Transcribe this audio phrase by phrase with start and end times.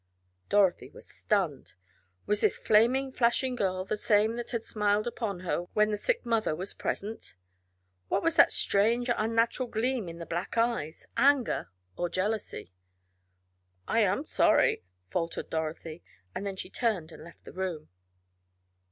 [0.49, 1.75] Dorothy was stunned.
[2.25, 6.25] Was this flaming, flashing girl the same that had smiled upon her when the sick
[6.25, 7.35] mother was present?
[8.07, 11.05] What was that strange unnatural gleam in the black eyes?
[11.17, 12.71] Anger or jealousy?
[13.87, 16.01] "I am sorry," faltered Dorothy;
[16.35, 17.89] then she turned and left the room.